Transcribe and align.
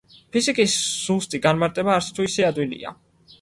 ფიზიკის 0.35 0.77
ზუსტი 1.01 1.41
განმარტება 1.43 1.93
არც 1.97 2.09
თუ 2.17 2.27
ისე 2.31 2.49
ადვილია. 2.49 2.97